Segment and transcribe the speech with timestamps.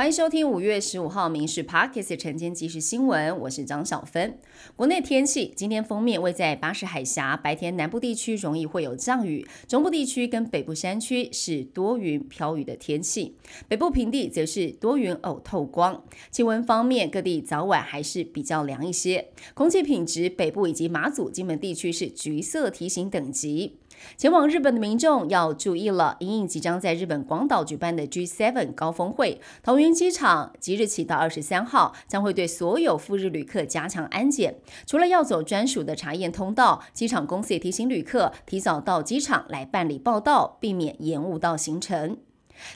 [0.00, 4.38] 欢迎收听五月十五号《民事 Parkes》晨间即时新闻，我是张小芬。
[4.74, 13.36] 国内天气，今天封面位在巴士海峡，白天南部地区容易会有降雨，中部地区跟北部山区是多云飘雨的天气，
[13.68, 16.02] 北部平地则是多云偶透光。
[16.30, 23.76] 气温方面，各地早晚还是比较凉一些，空气品质北部以及马祖、金门地区是橘色提醒等级。
[24.16, 34.56] 前往日本的民众要注意了，因应即将在日本广岛举办的 G7 高峰会，桃园机场即日起到二十三号将会对所有赴日旅客加强安检。
[34.86, 42.18] 除了要走专属的查验通道，机场公司也提醒旅客提早到机场来办理报到，避免延误到行程。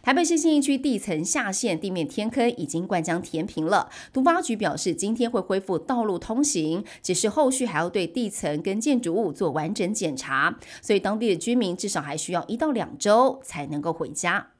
[0.02, 3.90] 台北市信义区地层下陷，地面天坑已经灌浆填平了。
[4.12, 14.53] 都发局表示，今天会恢复道路通行，只是后续还要对地层跟建筑物做完整检查，所以当地的居民至少还需要一到两周才能够回家。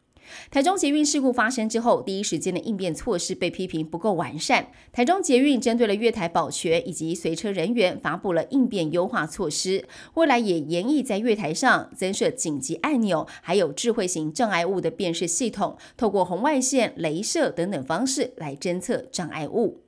[0.50, 4.68] 台中捷运事故发生之后，第一时间的应变措施被批评不够完善。
[4.92, 9.84] 台中捷运针对了月台保全以及随车人员，发布了应变优化措施。
[10.14, 19.83] 未来也严议在月台上增设紧急按钮，还有智慧型障碍物的辨识系统，透过红外线、镭射等等方式来侦测障碍物。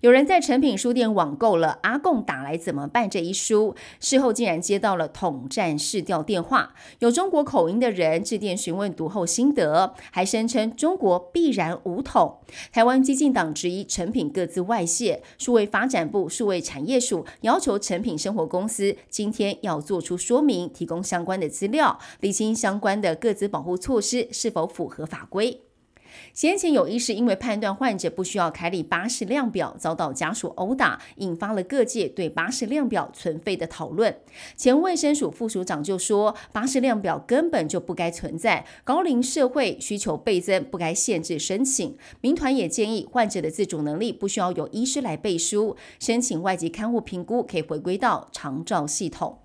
[0.00, 12.38] 有人在诚品书店网购了《阿贡打来怎么办》这一书，事后竟然接到了统战试调电话，有中国口音的人致电询问读后心得，还声称中国必然武统。
[12.72, 25.67] 台湾激进党质疑诚品各自外泄，数位发展部数位产业署要求诚品生活公司今天要做出说明，提供相关的资料，理清相关的各自保护措施是否符合法规。
[26.32, 34.16] 先前有医师因为判断患者不需要开立巴氏量表，遭到家属殴打，引发了各界对巴氏量表存废的讨论。
[34.56, 41.96] 前卫生署副署长就说，巴士量表根本就不该存在，高龄社会需求倍增，不该限制申请。
[42.20, 49.38] 民团也建议，患者的自主能力不需要由医师来背书，申请外籍看护评估可以回归到长照系统。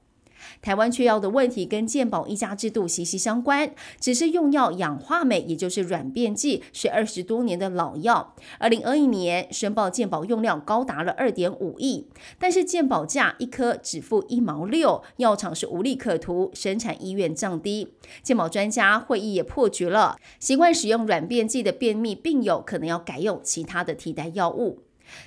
[0.61, 8.35] 台湾缺药的问题跟健保一家制度息息相关，只是用药氧化镁，也就是软便剂，是二十多年的老药。
[8.59, 12.07] 二零二一年申报健保用量高达了二点五亿，
[12.39, 17.93] 但是健保价一颗只付一毛六，药厂是无利可图，生产意愿降低。
[18.21, 24.79] 健保专家会议也破局了，习惯使用软便剂的便秘病友可能要改用其他的替代药物。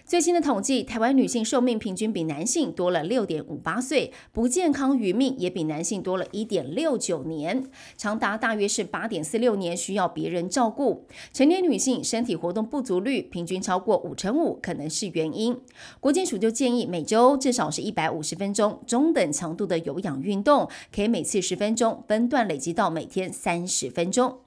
[0.05, 7.65] 最新的统计，台湾女性寿命平均比男性多了六点五八岁，不健康余命也比男性多了一点六九年，
[7.97, 11.07] 长达大约是八点四六年需要别人照顾。
[11.33, 15.59] 成年女性身体活动不足率平均超过五成五，可能是原因。
[16.01, 24.46] 国健署就建议每周至少是一百五十分钟中等强度的有氧运动，可以每次十分钟，分段累积到每天三十分钟。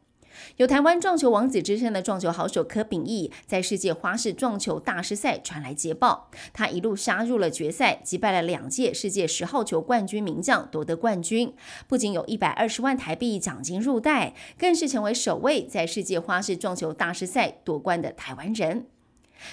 [0.57, 11.53] 有台湾撞球王子之称的撞球好手柯秉义，在世界花式撞球大师赛传来捷报，他一路杀入了决赛，击败了两届世界十号球冠军名将，夺得冠军。
[11.87, 18.85] 不仅有一百二十万台币奖金入袋，更是成为首位在世界花式撞球大师赛夺冠的台湾人。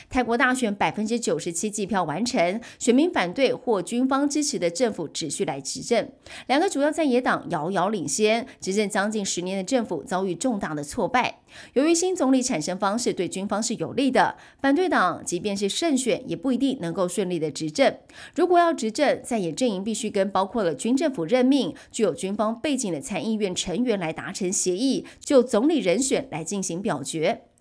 [0.09, 6.09] 泰国大选百分之九十七计票完成，选民反对或军方支持的政府持续来执政，
[6.47, 11.41] 两个主要在野党遥遥领先，执政将近十年的政府遭遇重大的挫败。
[11.73, 17.97] 由于新总理产生方式对军方是有利的，反对党即便是胜选，也不一定能够顺利的执政。
[18.35, 27.43] 如果要执政，在野阵营必须跟包括了军政府任命、具有军方背景的参议院成员来达成协议，就总理人选来进行表决。